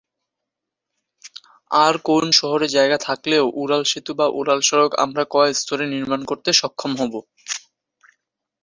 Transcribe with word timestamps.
আর 1.71 1.93
কোন 2.07 2.25
শহরে 2.39 2.67
জায়গা 2.75 2.97
থাকলেও 3.07 3.45
উড়াল 3.55 3.83
সেতু 3.91 4.11
বা 4.19 4.27
উড়াল 4.39 4.59
সড়ক 4.61 4.91
আমরা 5.05 5.23
কয় 5.33 5.51
স্তরে 5.53 5.85
নির্মাণ 5.87 6.21
করতে 6.29 6.49
সক্ষম 6.61 6.91
হব? 7.01 7.13